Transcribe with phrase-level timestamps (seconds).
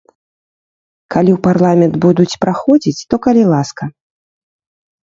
[1.15, 3.83] Калі ў парламент будуць праходзіць, то калі ласка.